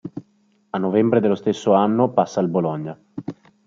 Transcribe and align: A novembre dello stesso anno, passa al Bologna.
A 0.71 0.77
novembre 0.79 1.19
dello 1.19 1.35
stesso 1.35 1.73
anno, 1.75 2.11
passa 2.11 2.39
al 2.39 2.49
Bologna. 2.49 2.99